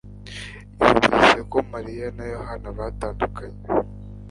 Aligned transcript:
yumvise 0.79 1.39
ko 1.51 1.57
mariya 1.71 2.07
na 2.17 2.25
yohana 2.33 2.69
batandukanye 2.77 3.61